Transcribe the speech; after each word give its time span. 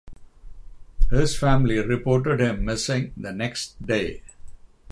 His 1.11 1.37
family 1.37 1.77
reported 1.77 2.39
him 2.39 2.65
missing 2.65 3.13
the 3.15 3.31
next 3.31 3.79
day. 3.85 4.23